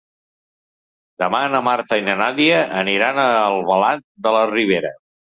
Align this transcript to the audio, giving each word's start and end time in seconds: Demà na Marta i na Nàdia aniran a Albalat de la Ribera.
Demà 1.23 1.41
na 1.55 1.59
Marta 1.67 1.99
i 2.01 2.05
na 2.07 2.15
Nàdia 2.21 2.61
aniran 2.79 3.19
a 3.25 3.25
Albalat 3.51 4.01
de 4.29 4.33
la 4.37 4.41
Ribera. 4.53 4.93